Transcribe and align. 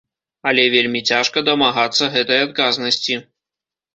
Але 0.51 0.63
вельмі 0.75 1.01
цяжка 1.09 1.43
дамагацца 1.51 2.09
гэтай 2.15 2.39
адказнасці. 2.47 3.21